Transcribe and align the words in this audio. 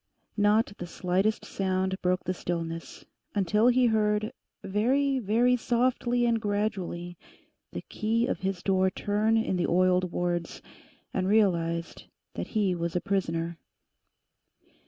Not 0.35 0.73
the 0.79 0.87
slightest 0.87 1.45
sound 1.45 1.95
broke 2.01 2.23
the 2.23 2.33
stillness, 2.33 3.05
until 3.35 3.67
he 3.67 3.85
heard, 3.85 4.33
very, 4.63 5.19
very 5.19 5.55
softly 5.55 6.25
and 6.25 6.41
gradually, 6.41 7.17
the 7.71 7.83
key 7.83 8.25
of 8.25 8.39
his 8.39 8.63
door 8.63 8.89
turn 8.89 9.37
in 9.37 9.57
the 9.57 9.67
oiled 9.67 10.11
wards, 10.11 10.63
and 11.13 11.27
realized 11.27 12.05
that 12.33 12.47
he 12.57 12.73
was 12.73 12.95
a 12.95 12.99
prisoner. 13.01 13.59